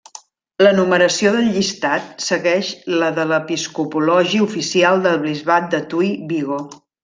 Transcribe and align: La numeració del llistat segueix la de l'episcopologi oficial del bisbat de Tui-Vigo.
La 0.67 0.69
numeració 0.77 1.33
del 1.35 1.49
llistat 1.57 2.25
segueix 2.29 2.71
la 3.03 3.11
de 3.19 3.27
l'episcopologi 3.33 4.43
oficial 4.49 5.07
del 5.09 5.23
bisbat 5.29 5.73
de 5.77 5.85
Tui-Vigo. 5.95 6.61